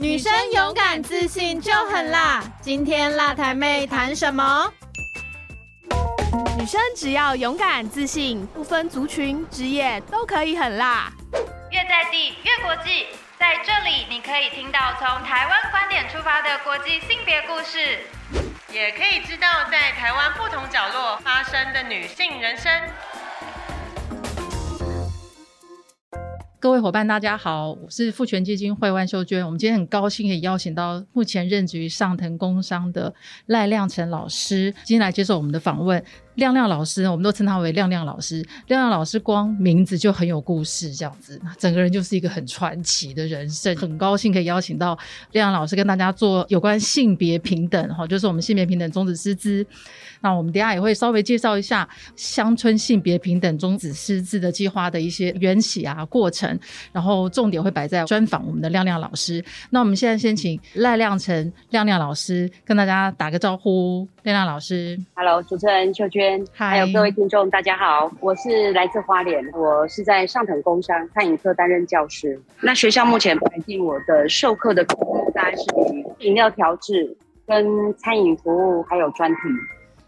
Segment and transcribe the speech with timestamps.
[0.00, 2.42] 女生勇敢自信就很辣。
[2.62, 4.72] 今天辣台妹谈什么？
[6.56, 11.12] 女生只要勇敢自信，不分族群、职业都可以很辣。
[11.70, 13.08] 越在地越国际，
[13.38, 17.98] 在这里你可以听到从台湾观点出发的国际性别故事，
[18.72, 22.72] 也可以知道在台湾不同角落发生的女性人生。
[26.60, 29.42] 各位伙伴，大家好，我是富权基金会万秀娟。
[29.42, 33.14] 我们今天很高兴可以邀请到目前任职于上腾工商的
[33.46, 36.04] 赖亮成老师，今天来接受我们的访问。
[36.40, 38.36] 亮亮老师，我们都称他为亮亮老师。
[38.66, 43.76] 亮亮老师光名字就很有故事，这样子，整个人就是一个很传奇的人生。
[43.76, 44.98] 很高兴可以邀请到
[45.32, 49.64] 亮亮老师跟大家做有关性别平等哈，就是我们性别平等宗旨师资。
[50.22, 56.58] 那我们等下也会稍微介绍一下乡村性别平等宗旨师资的计划的一些缘起啊过程，
[56.92, 59.42] 然后重点会摆在专访我们的亮亮老师。
[59.70, 64.06] 那我们现在先请赖亮成亮亮老师跟大家打个招呼。
[64.22, 72.40] 亮亮老师，Hello，主持人秋娟，还有各位听众，大家好，我是来自花莲，我是在上腾工商餐饮科担任教师。
[72.60, 75.62] 那学校目前排定我的授课的科目大概是
[76.18, 79.38] 以饮料调制、跟餐饮服务还有专题。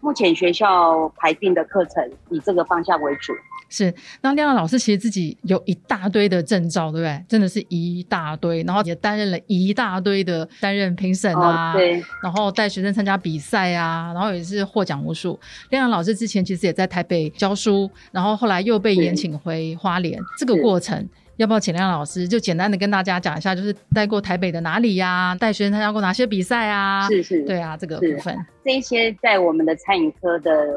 [0.03, 3.31] 目前学校排定的课程以这个方向为主。
[3.69, 7.25] 是，那亮亮老师其实自己有一大堆的证照，对不对？
[7.27, 15.39] 真的是一大堆，然后也担任了一大堆的担任评审啊，对，然后带学生参加比赛啊，然后也是获奖无数。
[15.69, 21.07] 亮亮老师之前其实也在台北教书，然后后来又被延请回花莲，这个过程。
[21.37, 25.35] 要不要请亮老师就简单的跟大家讲一下，就是带过台北的哪里呀？
[25.39, 27.07] 带学生参加过哪些比赛啊？
[27.09, 30.67] 是是，对啊，这个部分，这些在我们的餐饮科的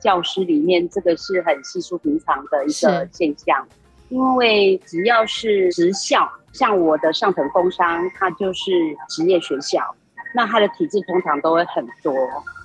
[0.00, 3.66] 教师里面，这个是很稀疏平常的一个现象。
[4.08, 8.70] 因为只要是职校，像我的上腾工商，它就是
[9.08, 9.80] 职业学校。
[10.32, 12.14] 那它的体制通常都会很多，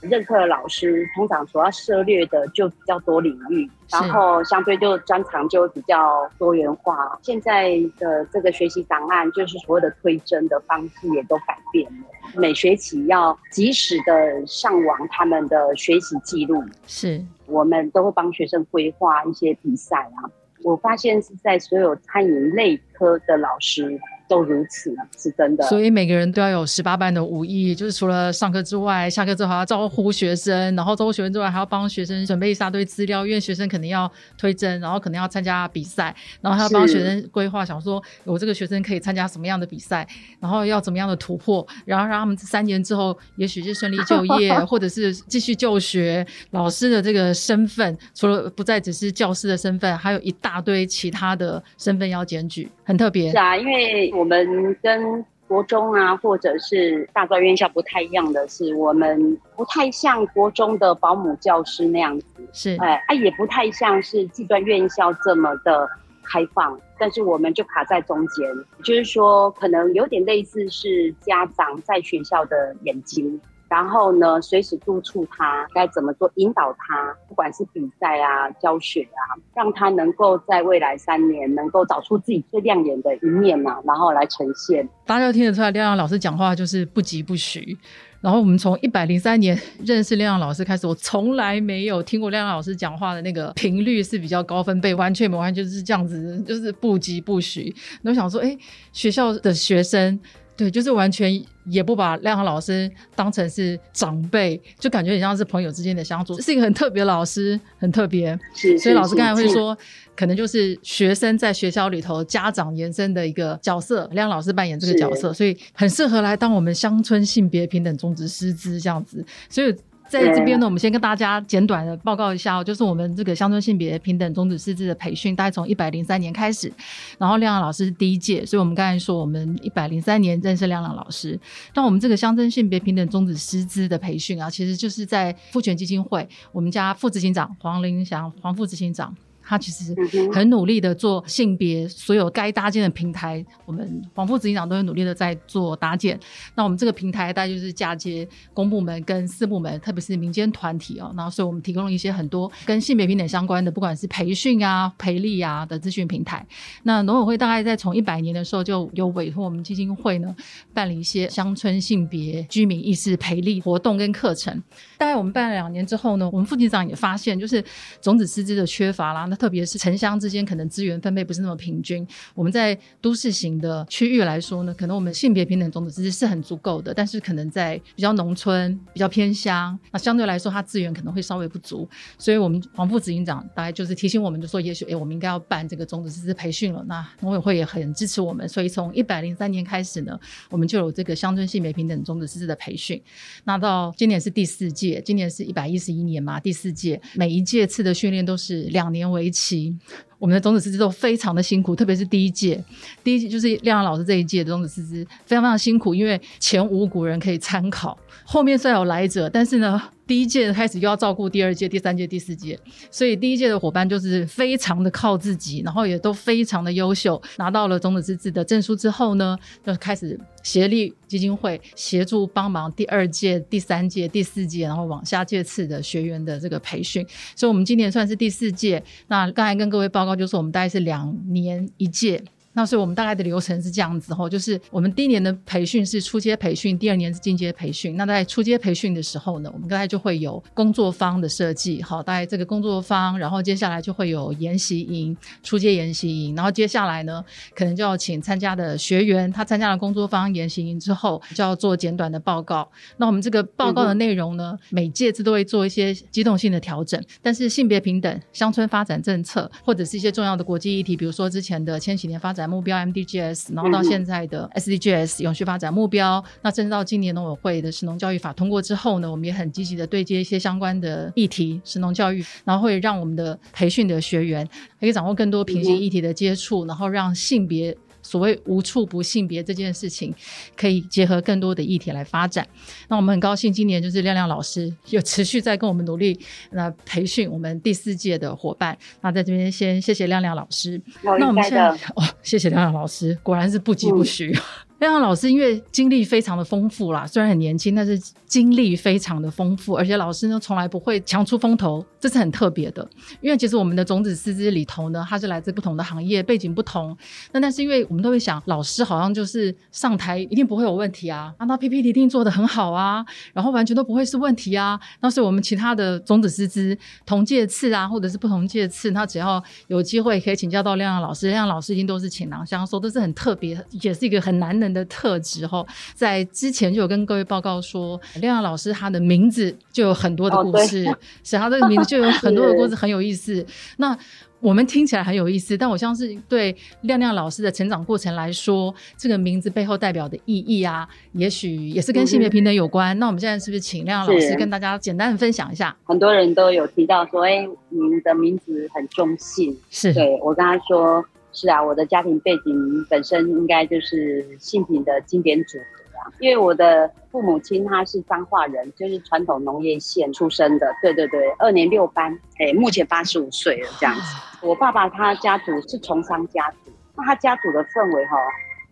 [0.01, 7.19] 任课的老师通常所要涉猎的就比较多领域，然后相对就专长就比较多元化。
[7.22, 20.29] 现在的这个学习档案，就是所有的推甄的方式也都改变了，每学期要及时的上网他们的学习记录，是我们都会帮学生规划一些比赛啊。
[20.63, 24.00] 我发现是在所有餐饮类科的老师。
[24.31, 25.63] 都如此，是真的。
[25.65, 40.07] 所以每个人都要有十八般的武艺，就是除了上课之外，下课之后还要招呼学生，然后招呼学生之外，还要帮学生准备一大堆资料，因为学生肯定要推甄，然后可能要参加比赛，然后还要帮学生规划，想说我这个学生可以参加什么样的比赛，
[40.39, 46.25] 然后要怎么样的突破，然后让他们三年之后，也许是顺利就业， 或者是继续就学。
[46.51, 53.29] 老师的这个身份，除了不再只是教师的身份，还有一大堆其他的身份要检举，很特别。
[53.31, 54.09] 是啊，因为。
[54.21, 62.77] 我们跟国中啊，或者是大专院校不太一样的是，我们不太像国中的保姆教师那样子，是。
[62.79, 65.89] 哎哎，也不太像是技专院校这么的
[66.23, 68.47] 开放，但是我们就卡在中间，
[68.83, 73.41] 就是说可能有点类似是家长在学校的眼睛。
[73.71, 84.85] 然后呢，随时督促他该怎么做，引导他，不管是比赛啊、教学啊，让他能够在未来三年能够找出自己最亮眼的一面呐，然后来呈现。
[85.05, 87.77] 大家都听得出来，亮亮老师讲话就是不疾不徐。
[88.19, 97.73] 然后我们从一百零三年认识亮亮老师开始，我从来没有听过亮亮老师讲话的那个频率是比较高分贝，完全完全就是这样子，就是不疾不徐。
[98.03, 98.55] 我想说，哎，
[98.91, 100.19] 学校的学生。
[100.61, 108.39] 对，就是完全也不把亮老师当成是长辈，就感觉很像是朋友之间的相处，是一个很特别的老师，很特别。
[108.53, 109.75] 是，所以老师刚才会说，
[110.16, 119.75] 可能就是学生在学校里头家长延伸的一个角色，亮老师扮演这个角色，所以很适合来当我们乡村性别平等中职师资这样子，所以。
[120.11, 126.69] 在这边呢，我们先跟大家简短的报告一下，就是我们这个乡村性别平等终止师资的培训，大概从一百零三年开始，
[127.17, 131.40] 然后亮亮老师是第一届，所以我们刚才说我们一百零三年认识亮亮老师。
[131.73, 139.16] 那我们这个乡村性别平等终止师资的培训啊，其实就是在父权基金会，我们家副执行长黄林祥黄副执行长。
[139.51, 139.93] 他其实
[140.31, 146.17] 很努力的做性别所有该搭建的平台，我们黄副执行长都很努力的在做搭建。
[146.55, 151.13] 那我们这个平台大概就是嫁接公部门跟私部门，特别是民间团体哦。
[151.17, 156.45] 然后所以我们提供了一些很多跟性别平等相关的，不管是培训啊、培力啊的资讯平台。
[156.83, 160.33] 那农委会大概在从一百年的时候就有委托我们基金会呢
[160.73, 164.63] 办理一些乡村性别居民意识培力活动跟课程。
[164.97, 167.61] 大概我们办了两年之后呢，我们副局长也发现就是
[168.01, 169.25] 种子师资的缺乏啦。
[169.25, 172.08] 那特别是城乡之间可能资源分配不是那么平均。
[172.35, 181.90] 我们在都市型的区域来说呢，可能我们性别平等种子师是很足够的，但是可能在比较农村、比较偏乡，那相对来说它资源可能会稍微不足。
[182.20, 186.85] 所以，我们黄副执行长大概就是提醒我们，就说也许哎，我们应该要办这个种子师培训了。
[186.87, 190.16] 那农委会也很支持我们，所以从一百零三年开始呢，
[190.52, 193.02] 我们就有这个乡村性别平等种子师的培训。
[193.46, 199.78] 那到今年是第四届，今年是一百一十一年嘛，第四届，每一届次的训练都是两年为期。
[200.22, 202.64] 我们的种子师资都非常的辛苦，特别是第一届，
[203.03, 209.82] 第一届就是亮亮老师这一届的种子师资非常非常辛苦，因为前无古人可以参考，后面虽然有来者，但是呢。
[210.08, 212.59] 第一届开始又要照顾第二届、第三届、第四届，
[212.90, 227.06] 所以第一届的伙伴就是非常的靠自己，然后也都非常的优秀，拿到了种子之子的证书之后呢，就开始协力基金会协助帮忙第二届、第三届、第四届，然后往下届次的学员的这个培训。
[227.34, 228.84] 所以，我们今年算是第四届。
[229.08, 232.23] 那刚才跟各位报告，就是我们大概是两年一届。
[232.53, 237.95] 那所以我们大概的流程是这样子吼，就是我们第一年的培训是初阶培训，第二年是进阶培训。
[237.95, 247.23] 那在初阶培训的时候呢，我们大概就会有工作坊的设计，好，大概这个工作坊，然后接下来就会有研习营，初阶研习营，然后接下来呢，
[247.55, 252.69] 可能就要请参加的学员，他参加了工作坊、研习营之后，就要做简短的报告。
[252.97, 262.40] 那我们这个报告的内容呢，每届次都会做一些机动性的调整，但是性别平等、乡村发展政策，或者是一些重要的国际议题，比如说之前的千禧年发展。
[262.48, 274.48] 目标 MDGs，然后到现在的 SDGs 永续发展目标，那甚至到今年农委会的神农教育法通过之后呢，我们也很积极的对接一些相关的议题，神农教育，然后会让我们的培训的学员
[274.79, 277.75] 可以掌握更多平行议题的接触，然后让性别。
[278.01, 280.13] 所谓无处不性别这件事情，
[280.55, 282.48] 可以结合更多的议题来发展。
[282.88, 286.19] 那我们很高兴，今年就是亮亮老师有持续在跟我们努力，
[286.51, 288.77] 那培训我们第四届的伙伴。
[289.01, 290.81] 那在这边先谢谢亮亮老师。
[291.03, 294.36] 那我们现在哦，谢谢亮亮老师，果然是不疾不徐。
[294.81, 302.89] 亮亮老师因为经历非常的丰富啦，虽然很年轻，但是经历非常的丰富，而且老师呢从来不会强出风头，这是很特别的。
[303.22, 306.98] 因为其实我们的种子师资里头呢，他是来自不同的行业，背景不同。
[307.31, 314.79] 那但是因为我们都会想，老师好像就是上台一定不会有问题啊，那 PPT 一定做得很好啊，然后完全都不会是问题啊。
[315.01, 324.71] 那所以我们其他的种子师资同届次啊，或者是不同届次，他只要有机会可以请教到亮亮老师，亮亮老师一定都是倾囊相授，这是很特别，也是一个很难能。
[324.74, 330.86] 的特质哈，在之前就有跟各位报告说，亮亮老师他的名字就有很多的故事，
[331.24, 333.46] 是他这个名字就有 很多的故事，很有意思。
[333.77, 333.98] 那
[334.39, 342.98] 我们听起来很有意思，但我相信对亮亮老师的成长过程来说，这个名字背后代表的意义啊，也许也是跟性别平等有关。
[342.98, 345.75] 那我们现在是不是请亮亮老师跟大家简单的分享一下？
[345.84, 351.06] 很多人都有提到说，哎，您的名字很中性，是对我跟他说。
[351.33, 356.12] 是啊，我的家庭背景本身应该就是性平的经典组合啊。
[356.19, 360.75] 因为我的父母亲他是彰化人，就是传统农业县出生的。
[360.81, 364.01] 对对对，二年六班，哎，目前八十五岁了这样子。
[364.41, 368.17] 我爸爸他家族是从商家族，那他家族的氛围哈，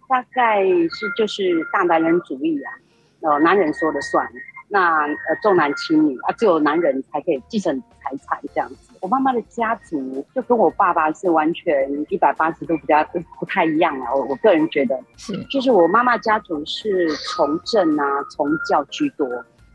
[0.07, 2.73] 大概是就是大男人主义啊，
[3.21, 4.27] 哦，男人说了算。
[4.71, 8.88] 那呃重男轻女啊，只有男人才可以继承财产这样子。
[9.01, 13.03] 我妈妈的家族就跟我爸爸是完全一百八十度比较
[13.39, 14.13] 不太一样啊。
[14.13, 19.27] 我我个人觉得是，就是我妈妈家族是从政啊、从教居多。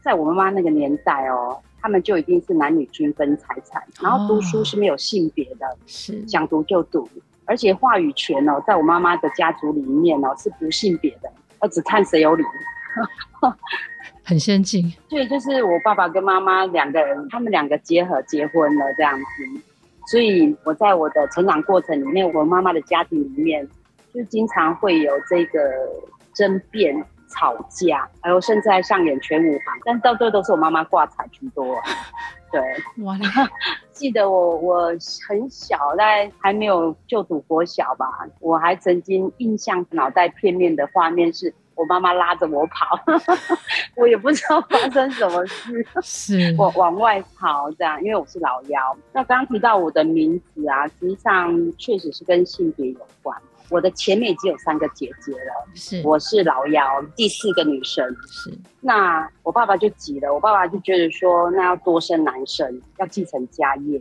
[0.03, 7.09] 在我妈妈那个年代哦，他们就一定是男女均分财产，然后读书是没有性别的，是想读就读，
[7.47, 12.45] 而且话语权哦，在我妈妈的家族里面哦是不性别的，而只看谁有理。
[14.25, 19.63] 很先进，对，就是我爸爸跟妈妈两个人，他们两个结合结婚了这样子，
[20.07, 23.69] 所以我在我的成长过程里面，我妈妈的家庭里面，
[24.15, 25.61] 就经常会有这个
[26.33, 31.79] 争辩、吵架，还有甚至还上演全武行，但到最后都是我妈妈挂彩居多。
[32.51, 32.63] 对，
[33.05, 33.15] 哇，
[33.93, 34.87] 记得我我
[35.29, 38.07] 很小，在还没有就读国小吧，
[38.41, 41.53] 我还曾经印象脑袋片面的画面是。
[41.75, 42.99] 我妈妈拉着我跑，
[43.97, 48.97] 我也不知道发生什么事， 是我往外跑这样，因为我是老幺。
[49.13, 53.37] 那刚刚提到我的名字啊，实际上确实是跟性别有关。
[53.71, 58.07] 我的前面已经有三个姐姐了，是我是老幺，第四个女生。
[58.31, 63.99] 是那我爸爸就急了，我爸爸就觉得说，那要多生男生，要继承家业。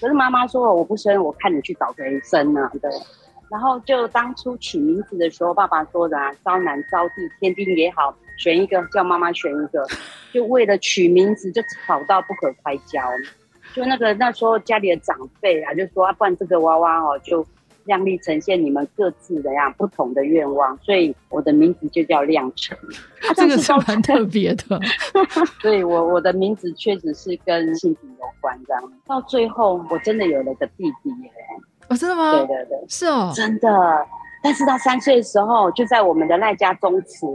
[0.00, 2.70] 可是妈妈说，我不生，我看你去找谁生呢？
[2.80, 2.88] 对。
[3.50, 9.84] 然后就当初取名字的时候，爸爸说的啊，招男招弟，天丁也好，选一个叫妈妈选一个，
[10.32, 13.00] 就为了取名字就吵到不可开交。
[13.74, 17.44] 就那个那时候家里的长辈啊，就说啊，不然这个娃娃哦，就
[17.84, 22.76] 亮丽呈现你们各自的呀不同的愿望，所以我的名字就叫亮成。
[22.78, 24.80] 啊这个是蛮特别的。
[25.62, 28.92] 所以我我的名字确实是跟性别有关这样。
[29.06, 31.30] 到最后，我真的有了个弟弟耶，
[31.90, 32.46] 哦，真的对吗？
[32.46, 33.68] 对对，是哦，真的。
[34.42, 37.26] 但是他三岁的时候，就在我们的赖家宗祠，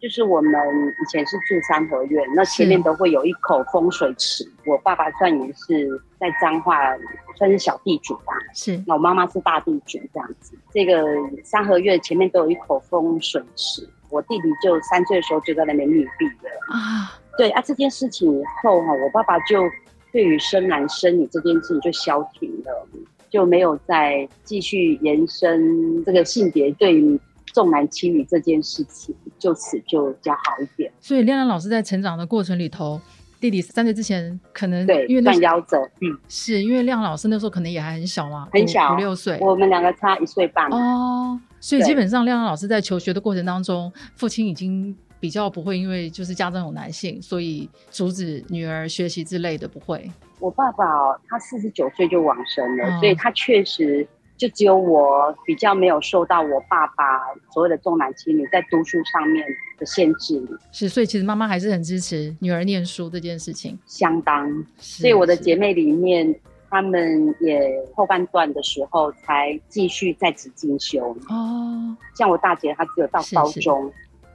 [0.00, 4.44] 就是我们以前是住三合院，那前面都会有一口风水池。
[4.66, 5.88] 我爸爸算也是
[6.18, 6.76] 在彰化
[7.36, 10.58] 算是小地主吧，是那我妈妈是大地主这样子。
[10.72, 11.04] 这个
[11.44, 16.50] 三合院前面都有一口风水池，我弟弟就三岁的时候就在那边溺毙了。
[16.72, 19.62] 啊，对啊，这件事情以后哈，我爸爸就
[20.10, 22.86] 对于生男生女这件事情就消停了，
[23.34, 27.18] 就没有再继续延伸这个性别对于
[27.52, 30.92] 重男轻女这件事情，就此就比较好一点。
[31.00, 33.00] 所以亮亮老师在成长的过程里头，
[33.40, 39.36] 弟弟三岁之前可能对因为，那算夭折，嗯，是因为亮老师那时候可能也还很小嘛，很小五六岁。
[39.40, 40.70] 我们两个差一岁半。
[40.70, 50.08] 哦，所以基本上亮亮老师在求学的过程当中，父亲已经比较不会因为就是家中有男性，所以阻止女儿学习之类的，不会。
[50.44, 57.02] 我爸爸哦，他四十九岁就往生了，嗯所以他确实就只有我比较没有受到我爸爸
[57.50, 59.46] 所谓的重男轻女在读书上面
[59.78, 63.78] 的限制，是，所以其实妈妈还是很支持女儿念书这件事情。
[63.86, 64.46] 相当。
[64.76, 66.34] 所所以我的姐妹里面，
[66.68, 71.16] 她们也后半段的时候才继续在职进修。
[71.30, 73.92] 哦，像我大姐，她只有到是是高中，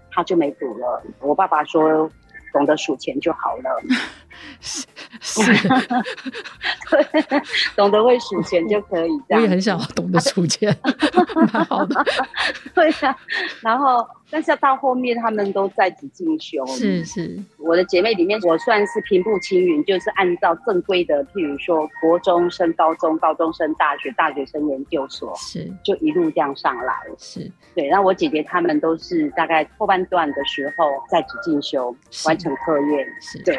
[0.09, 1.03] 她就没读了。
[1.21, 2.09] 我爸爸说，
[2.51, 3.83] 懂得数钱就好了，
[5.21, 5.41] 是，
[7.75, 9.09] 懂得会数钱就可以。
[9.27, 10.75] 这样我也很想要懂得数钱，
[11.53, 12.05] 蛮好的。
[12.74, 13.15] 对呀、
[13.62, 16.65] 然后，但是到后面他们都在职进修。
[16.67, 26.93] 是是，我的姐妹里面，我算是平步青云，就是按照正规的，譬如说国中升高中，高中升大学，大学生研究所，是就一路这样上来。
[27.17, 31.95] 是对，然后我姐姐他们都是大概后半段的时候在职进修，
[32.25, 33.05] 完成课业。
[33.21, 33.57] 是，对，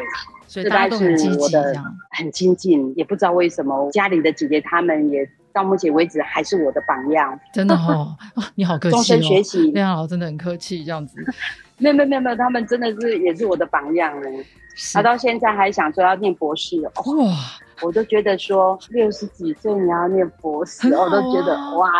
[0.51, 1.83] 所以大概都很积极，是我的。
[2.09, 8.13] 很精进，也不知道为什么家里的姐姐她们也到目前为止还是我的榜样， 真的 哦，
[8.55, 9.61] 你好客终气哦，身学习。
[9.71, 11.15] 亮亮老师真的很客气，这样子。
[11.79, 14.27] 没有没有没有没有，他们真的是也是我的榜样呢。
[14.75, 17.33] 是他到现在还想说要念博士哦，哇，
[17.81, 21.91] 我都觉得说六十几岁你要念博士，啊我都觉得哇，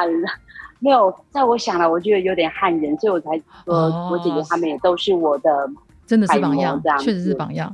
[0.80, 3.32] 没有在我想了，我觉得有点汗颜，所以我才
[3.66, 5.70] 说、哦我姐姐他们也都是我的，
[6.06, 7.74] 真的是榜样，确实是榜样。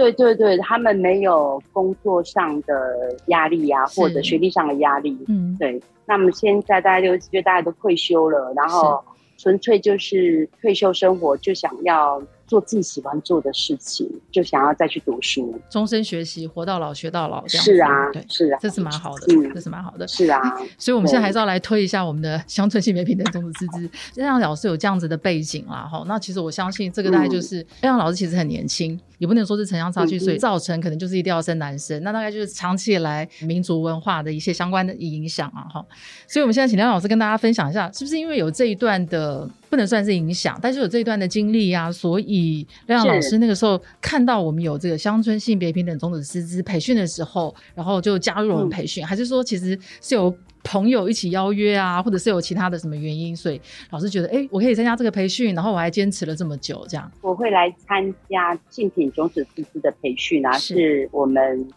[0.00, 5.78] 对对对，他们没有工作上的压力啊，或者学历上的压力，嗯，对。
[6.06, 9.04] 那么现在大家六十岁，大家都退休了，然后
[9.36, 15.56] 纯粹就是退休生活，就想要做自己喜欢做的事情，就想要再去读书。
[15.70, 20.08] 终身学习，活到老学到老，这样是啊对，，是啊，这是蛮好的，嗯这是蛮好的。
[20.08, 20.40] 是啊，
[20.76, 23.90] 所以，我们现在还是要来推一下我们的乡村性别平等种子师资。
[24.16, 32.02] 亮亮老师有这样子的背景啦，哈，那其实我相信这个大概就是亮亮老师其实很年轻，也不能说是城乡差距，所以造成可能就是一定要生男生。
[32.02, 35.86] 那大概就是长期以来民族文化的一些相关的影响啊，哈。
[36.26, 48.70] 所以我们现在请亮亮老师跟大家分享一下，是不是因为有这一段的不能算是影响，但是有这一段的经历啊，所以亮亮老师那个时候看到我们有这个乡村性别平等种子师资培训的时候，然后就加入了我们嗯。
[48.70, 53.60] 培训，还是说其实是有朋友一起邀约啊，或者是有其他的什么原因，所以
[53.90, 57.10] 老师觉得，哎，我可以参加这个培训，然后我还坚持了这么久，这样。
[57.20, 60.74] 我会来参加性品种子师资的培训啊，是。
[60.74, 61.68] 是我们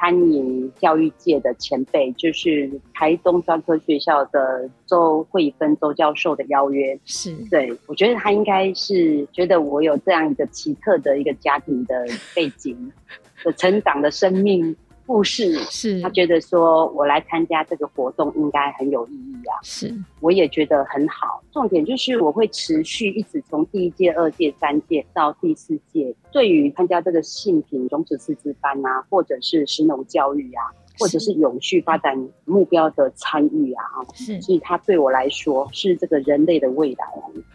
[0.00, 6.98] 餐饮教育界的前辈，就是台东专科学校的周慧芬周教授的邀约。
[7.04, 12.90] 是对我觉得他应该是觉得我有这样一个奇特的一个家庭的背景
[13.44, 14.74] 的成长的生命
[15.10, 16.00] 故事，是。
[16.00, 19.58] 他觉得说我来参加这个活动应该很有意义啊。
[19.60, 19.92] 是。
[20.20, 21.42] 我也觉得很好。
[21.50, 30.62] 重点就是我会持续一直从第一届、二届、三届到第四届，对于参加这个性品种子师资班啊，或者是食农教育啊，
[31.00, 33.82] 或者是永续发展目标的参与啊，
[34.14, 34.40] 是。
[34.40, 37.04] 所以它对我来说是这个人类的未来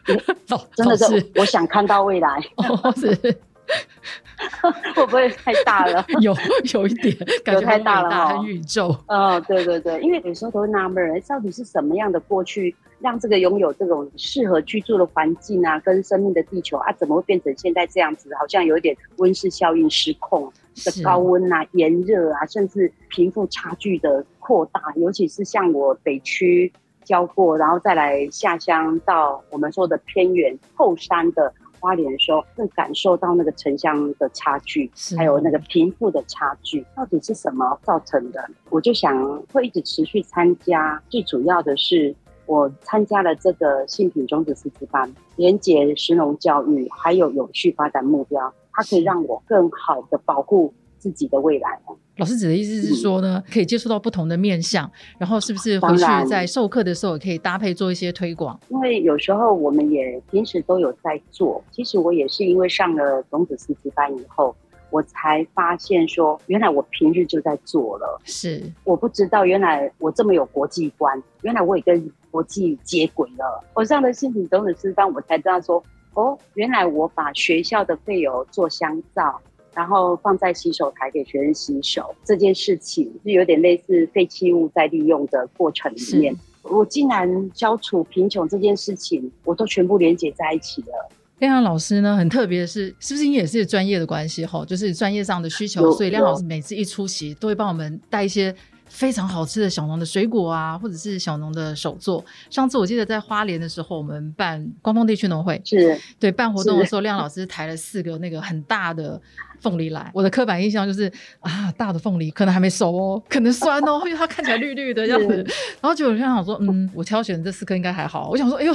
[0.10, 1.26] 啊， 真的是。
[1.36, 2.38] 我想看到未来，
[2.84, 3.38] 哦是
[4.96, 6.06] 会不会太大了？
[6.22, 6.36] 有
[6.74, 18.30] 有一点 感觉有太大，了哦很宇宙，哦，对对对，因为有时候都会纳闷儿，到底是什么样的过去让这个拥有这种适合居住的环境啊，跟生命的地球啊，怎么会变成现在这样子？
[18.40, 20.52] 好像有一点温室效应失控
[20.84, 26.72] 的高温啊、炎热啊，甚至贫富差距的扩大，尤其是像我北区
[27.04, 31.54] 教过，然后再来下乡到我们说的偏远后山的。
[31.86, 38.50] 花莲的时候，更感受到那个城乡的差距，是还有那个贫富的差距，到底是什么造成的？
[38.72, 42.16] 我就想会一直持续参加，最主要的是。
[42.48, 51.82] 我参加了这个性品种子师资班，连接食农教育，还有永续发展目标，它可以让我更好的保护自己的未来。
[52.18, 58.60] 老师指的意思是说呢，可以接触到不同的面向，然后是不是回去在授课的时候也可以搭配做一些推广？
[58.70, 64.56] 因为有时候我们也平时都有在做，其实我也是因为上了种子师资班以后，
[64.92, 68.22] 我才发现说，原来我平日就在做了。
[68.24, 73.64] 是我不知道原来我这么有国际观，原来我也跟国际接轨了。
[73.74, 79.42] 我上了性品种子师班，我才知道说，哦，原来我把学校的废油做香皂，
[79.76, 86.36] 然后放在洗手台给学生洗手这件事情，是有点类似废弃物再利用的过程里面。
[86.64, 91.10] 我竟然消除贫穷这件事情，我都全部连接在一起了。
[91.40, 94.64] 亮亮老师呢，很特别的是，是不是因为也是专业的关系哈？
[94.66, 98.56] 就是专业上的需求，所以亮老师每次一出席都会帮我们带一些
[98.86, 102.24] 非常好吃的小农的水果啊，或者是小农的手作。
[102.50, 109.22] 上次我记得在花莲的时候，我们办光丰地区农会，是对办活动的是时候，亮老师抬了四个那个很大的
[109.62, 110.10] 凤梨来。
[110.14, 115.36] 我的刻板印象就是啊，大的凤梨可能还没熟哦，可能酸哦， 因为它看起来绿绿的这样子。
[115.82, 118.30] 然后结果亮想说，嗯，我挑选的这四颗应该还好。
[118.30, 118.74] 我想说，哎呦，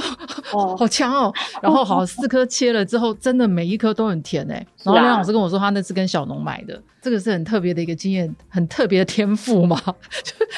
[0.53, 1.33] 哦 好强哦。
[1.61, 4.65] 然后好，四颗切了之后，真的每一颗都很甜哎。
[4.83, 9.79] 然后梁老师跟我说，他那是跟小农买的，这个是很特别的一个经验，很特别的天赋嘛，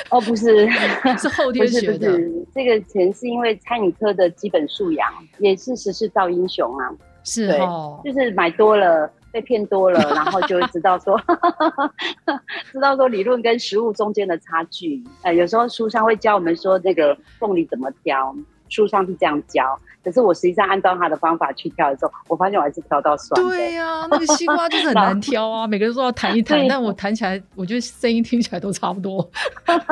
[0.10, 0.68] 哦，不是，
[1.20, 2.12] 是后天学的。
[2.12, 6.90] 是，这个钱是因为餐饮科的基本素养，也是时势造英雄啊。
[7.26, 11.20] 是哦，就是买多了，被骗多了，然后就会知道说，
[12.72, 15.04] 知道说理论跟实物中间的差距。
[15.24, 18.34] 呃，有时候书上会教我们说那个凤梨怎么挑，
[18.70, 23.50] 书上是这样教，可是我实际上按照他的方法去挑的时候，我发现我还是挑到酸的。
[23.50, 29.28] 对呀、那个西瓜就是很 难挑啊，每个人说要弹一弹，但我弹起来，我觉得声音听起来都差不多。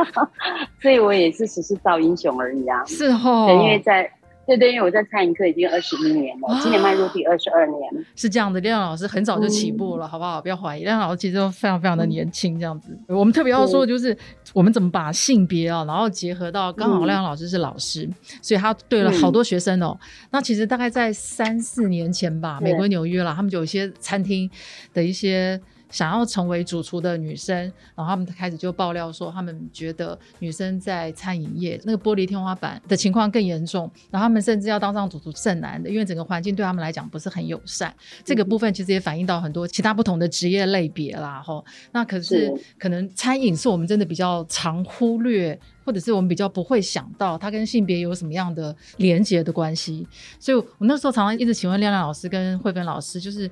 [0.80, 2.86] 所以我也是只是造英雄而已啊。
[2.86, 4.08] 是哦，因为在
[4.46, 8.06] 对对，因为我在餐饮科已经二十一年了，今年迈入第二十二年。
[8.16, 10.42] 是这样的，亮老师很早就起步了，好不好？
[10.42, 12.98] 不要怀疑，亮老师其实都非常非常的年轻，这样子。
[13.08, 14.18] 我们特别要说的就是，
[14.54, 18.10] 我们怎么把性别啊，然后结合到刚好亮老师是老师，
[18.42, 19.98] 所以他对了好多学生哦。
[20.32, 24.50] 那其实大概在三四年前吧，美国纽约啦，他们就有一些餐厅
[24.94, 25.62] 的一些。
[25.92, 27.56] 想要成为主厨的女生，
[27.94, 37.94] 然后他们开始就爆料说，他们觉得女生在餐饮业那个玻璃天花板的情况更严重，然后他们甚至要当上主厨甚难的，因为整个环境对他们来讲不是很友善。
[38.24, 41.64] 这个部分其实也反映到很多其他不同的职业类别啦，吼。
[41.92, 50.08] 那可是可能餐饮是我们真的比较常忽略，或者是我们比较不会想到它跟性别有什么样的连结的关系。
[50.40, 53.51] 所以我那时候常常一直请问亮亮老师跟慧芬老师，就是。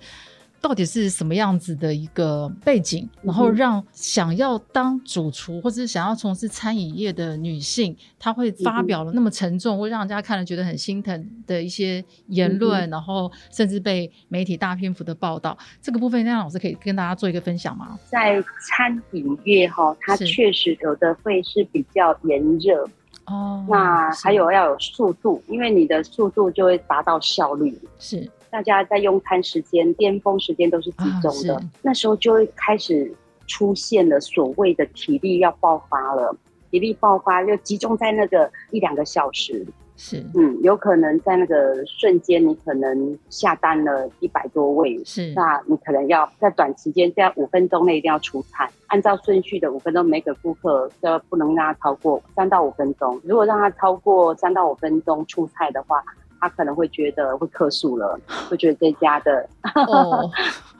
[0.62, 15.58] 到底是什么样子的一个背景，然后让想要当主厨或者是想要从事餐饮业的女性，她会发表了那么沉重，会让人家看了觉得很心疼的一些言论，然后甚至被媒体大篇幅的报道。
[15.82, 17.98] 这个部分，那老师可以跟大家做一个分享吗？
[18.10, 22.86] 在餐饮业哈，它确实有的会是比较炎热，
[23.26, 27.80] 哦，那还有要有速度，因为你的速度就会达到效率。
[27.98, 33.14] 是大家在用餐时间巅峰时间都是集中的，啊那时候就会开始
[33.48, 36.36] 出现了所谓的体力要爆发了。
[36.72, 39.66] 体力爆发就集中在那个一两个小时，
[39.98, 40.24] 是。
[40.36, 45.34] 嗯，有可能在那个瞬间，你可能下单了一百多位，是。
[45.34, 53.20] 那你可能要在短时间，在五分钟内一定要出餐，按照顺序的五分钟，每个顾客都不能让他超过三到五分钟。
[53.24, 56.04] 如果让他超过三到五分钟出菜的话，
[56.40, 60.30] 他可能会觉得会客诉了， 会觉得这家的哦，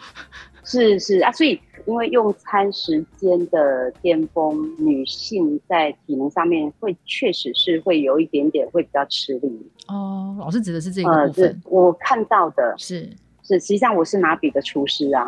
[0.64, 9.72] 是是啊，所以因为用餐时间的巅峰，女性在体能上面会确实是会有一点点会比较吃力。
[9.88, 13.10] 哦，老师指的是这个呃，这部分，我看到的是
[13.50, 15.28] 是，实际上我是拿笔的厨师啊，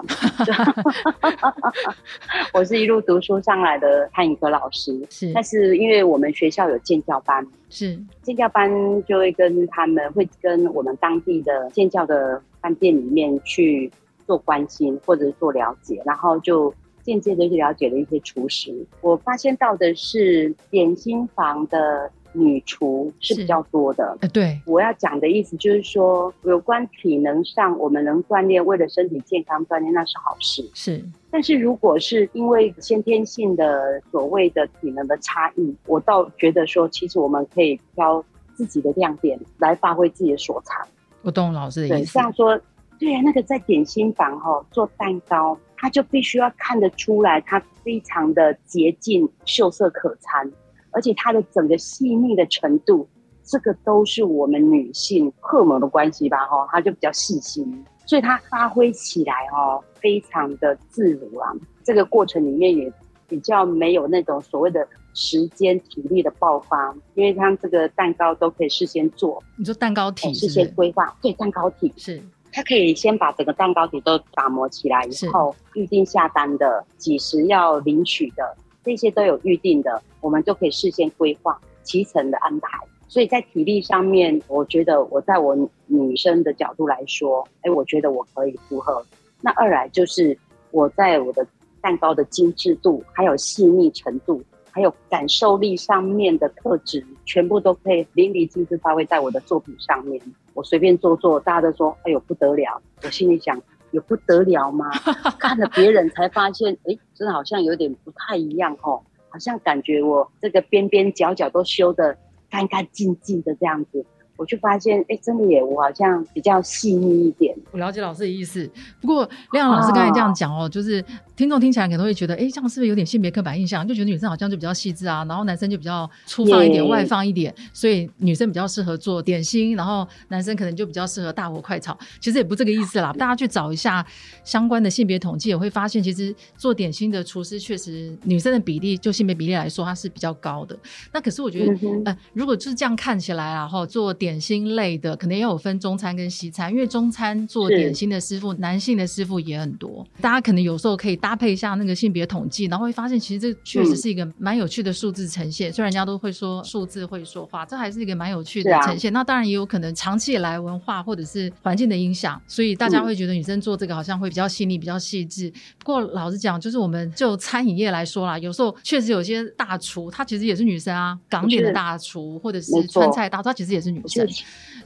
[2.53, 4.95] 我是一路读书上来的餐饮科老师。
[5.09, 8.69] 是但是因为我们学校有建教班，是建教班
[9.05, 13.91] 就会跟他们会跟我们当地的建教的饭店里面去
[14.27, 18.71] 做关心或者是做了解，然后就间接的去了解了一些厨师。
[19.01, 24.17] 我发现到的是点心房的女厨是是比较多的。
[24.21, 30.69] 呃对我要讲的意思就是说，有关体能上，我们能锻炼，为了身体健康锻炼那是好事。
[30.73, 40.87] 是但是如果是因为先天性的所谓的体能的差异，我倒觉得说，其实我们可以挑自己的亮点来发挥自己的所长。
[41.21, 42.59] 我懂老师的，意思，像说
[42.99, 50.51] 对啊，那个在点心房哈、做蛋糕，他就必须要看得出来，他非常的洁净、秀色可餐，
[50.91, 53.07] 而且它的整个细腻的程度，
[53.43, 61.51] 这个都是我们女性荷尔蒙的关系吧哈、它就比较细心，所以它发挥起来哦，非常的自如啊。
[61.83, 62.91] 这个过程里面也
[63.27, 70.69] 比较没有那种所谓的时间体力的爆发，因为它这个蛋糕都可以事先做，你说蛋糕体哎事先？
[70.73, 71.91] 规划，对蛋糕体。
[71.97, 72.21] 是
[72.53, 82.79] 它可以先把整个蛋糕体都打磨起来，以后预定下单的、几时要领取的，这些都有预定的，我们就可以事先规划骑程的安排。
[83.07, 85.55] 所以在体力上面，我觉得我在我
[85.87, 89.05] 女生的角度来说，哎，我觉得我可以负荷。
[89.41, 90.37] 那二来就是
[90.71, 91.45] 我在我的
[91.81, 94.41] 蛋糕的精致度，还有细腻程度，
[94.71, 100.21] 还有感受力上面的特质，全部都可以淋漓尽致发挥在我的作品上面。
[100.53, 104.89] 我随便做做，大家都说：“哎呦不得了！”我心里想：有不得了吗？
[105.39, 112.17] 看了别人才发现，哎，真的好像有点不太一样哦，好像感觉我这个边边角角都修的
[112.49, 114.05] 干干净净的这样子。
[114.41, 117.55] 我就发现，哎，真的耶，我好像比较细腻一点。
[117.69, 118.67] 我了解老师的意思。
[118.99, 123.87] 不过亮老师刚才这样讲哦，就是听众听起来可能会觉得，哎，这样是不是有点性别刻板印象？
[123.87, 131.95] 就觉得女生好像就比较细致啊，然后男生就比较粗放一点、外放一点，所以女生比较适合做点心，然后男生可能就比较适合大火快炒。
[132.19, 134.03] 其实也不这个意思啦，大家去找一下
[134.43, 140.75] 相关的性别统计，也会发现，其实做点心的厨师确实女生的比例，就性别比例来说，它是比较高的。
[141.13, 150.05] 那可是我觉得嗯，呃，如果就是这样看起来啊，哈，做点心类的，可能也有分中餐跟西餐，因为中餐做点心的师傅，男性的师傅也很多。
[150.21, 155.71] 大家可能有时候可以搭配一下那个性别统计，然后会发现，其实这确实嗯是一个蛮有趣的数字呈现。
[155.71, 159.11] 虽然人家都会说数字会说话，这还是一个蛮有趣的呈现。
[159.11, 165.51] 那当然也有可能长期以来文化或者是环境的影响，所以大家嗯会觉得女生做这个好像会比较细腻、比较细致。
[165.79, 174.20] 不过老实讲，就是我们就餐饮业来说啦，有时候确实有些大厨，她其实也是女生啊，港点的大厨或者是川菜大厨，她其实也是女生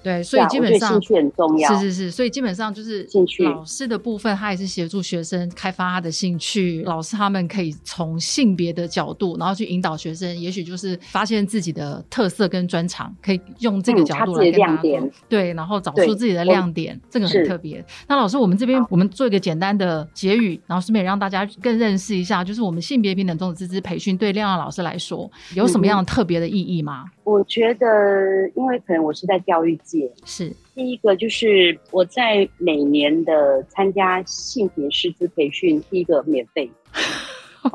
[0.03, 1.79] 对，所以基本上兴趣很重要。
[1.79, 6.83] 是是是，所以基本上就是兴趣老师的部分，他也是协助学生开发他的兴趣。
[6.85, 17.83] 老师他们可以从性别的角度，然后去引导学生，也许就是发现自己的特色跟专长，可以用这个嗯角度来跟大家做亮点对，然后找出自己的亮点，这个很特别。
[18.07, 27.05] 那老师，我们这边我们做一个简单的结语，然后顺便让大家更认识一下，就是我们性别平等中的师资培训对亮亮老师来说有什么样特别的意义吗？
[27.25, 36.71] 我觉得，因为可能我是在教育界，是第一个就是我在每年的参加性别师资培训，第一个免费。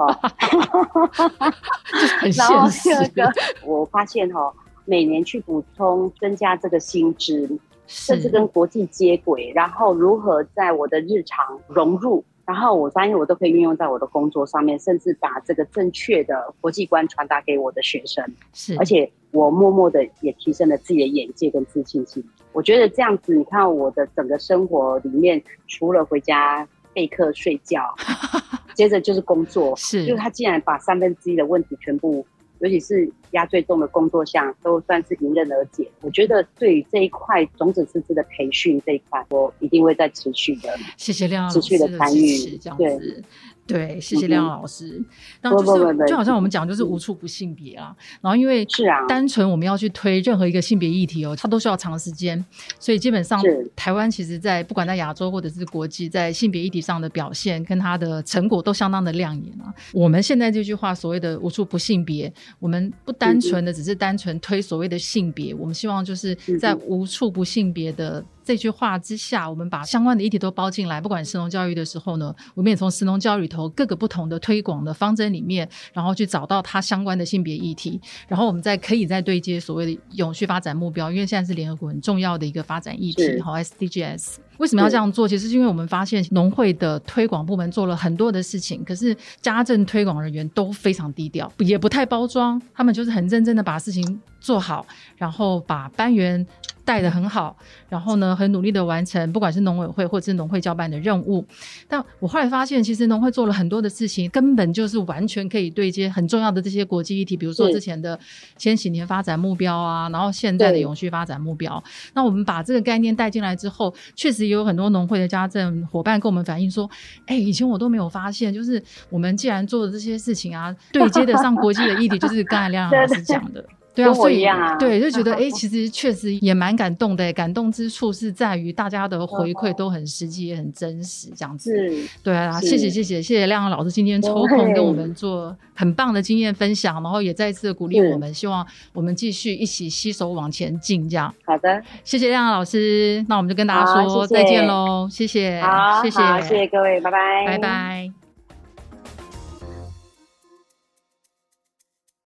[2.39, 3.29] 然后第二个，
[3.67, 7.59] 我发现哈、每年去补充增加这个薪资，
[7.89, 22.25] 甚至是跟国际接轨，然后如何在我的日常融入，然后我发现我都可以运用在我的工作上面，甚至把这个正确的国际观传达给我的学生，是，而且我默默的也提升了自己的眼界跟自信心。
[22.53, 27.95] 我觉得这样子，你看我的整个生活里面，除了回家备课睡觉，
[28.75, 30.05] 接着就是工作，是。
[30.05, 32.27] 就是他竟然把三分之一的问题全部，
[32.61, 35.91] 尤其是压最重的工作项，都算是迎刃而解。
[36.01, 40.69] 我觉得对于这一块种子师资的培训这一块，我一定会再持续的。
[40.97, 43.25] 谢谢亮亮持老师的参与支持，这样对子。
[43.73, 45.03] 对，谢谢亮亮老师。
[45.41, 47.95] 然不后就是就好像我们讲，就是无处不性别啊。
[48.21, 52.45] 然后因为是啊单纯我们要去推任何一个性别议题哦，它都需要长时间。
[52.79, 53.43] 所以基本上
[53.75, 59.73] 台湾其实在不管在亚洲或者是国际，在性别议题上的表现跟它的成果都相当的亮眼啊。
[59.93, 68.25] 我们现在这句话所谓的无处不性别，我们不单纯的只是单纯推所谓的性别，我们希望就是在无处不性别的。
[68.51, 71.01] 这句话之下，我们把相关的议题都包进来。
[71.01, 84.39] 不管神农教育的时候呢，我们也从神农教育里头各个不同的推广的方针里面，然后去找到它相关的性别议题，然后我们再可以再对接所谓的永续发展目标，因为现在是联合国很重要的一个发展议题，是好 SDGs。
[84.59, 85.29] 为什么要这样做？
[85.29, 94.85] 其实是因为我们发现农会的推广部门做了很多的事情，可是家政推广人员都非常低调，也不太包装，他们就是很认真的把事情做好，
[95.17, 96.47] 然后把班员
[96.91, 97.57] 带的很好，
[97.89, 101.47] 然后呢，很努力的完成，不管是农委会或者是农会交办的任务。
[101.87, 108.19] 但我后来发现，其实农会做了很多的事情，根本就是完全可以对接很重要的这些国际议题，比如说之前的
[108.57, 111.81] 千禧年发展目标啊，然后现在的永续发展目标。
[112.13, 116.91] 那我们把这个概念带进来之后，确实也有很多农会的家政伙伴跟我们反映说，
[117.27, 123.65] 哎，以前我都没有发现，就是我们既然做的这些事情啊，对接得上国际的议题，就是刚才亮亮老师讲的。
[123.95, 124.47] 对啊，所以
[124.79, 127.33] 对，就觉得哎、 诶其实确实也蛮感动的。
[127.33, 131.71] 感动之处是在于大家的回馈都很实际，也很真实，这样子。
[131.75, 141.33] 是对啊，是谢谢谢谢谢谢亮亮老师今天抽空跟我们做很棒的经验分享，然后也再次鼓励我们，希望我们继续一起携手往前进，这样。
[141.45, 148.20] 好的，谢谢亮亮老师，那我们就跟大家说再见喽，谢谢，好，谢谢，好，谢谢各位，拜拜，拜拜。